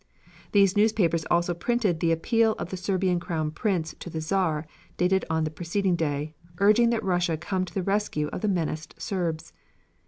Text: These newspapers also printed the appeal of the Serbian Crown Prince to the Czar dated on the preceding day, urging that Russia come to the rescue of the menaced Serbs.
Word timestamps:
These 0.51 0.75
newspapers 0.75 1.27
also 1.29 1.53
printed 1.53 1.99
the 1.99 2.11
appeal 2.11 2.53
of 2.53 2.71
the 2.71 2.75
Serbian 2.75 3.19
Crown 3.19 3.51
Prince 3.51 3.93
to 3.99 4.09
the 4.09 4.19
Czar 4.19 4.65
dated 4.97 5.25
on 5.29 5.43
the 5.43 5.51
preceding 5.51 5.95
day, 5.95 6.33
urging 6.57 6.89
that 6.89 7.03
Russia 7.03 7.37
come 7.37 7.65
to 7.65 7.73
the 7.75 7.83
rescue 7.83 8.25
of 8.29 8.41
the 8.41 8.47
menaced 8.47 8.95
Serbs. 8.99 9.53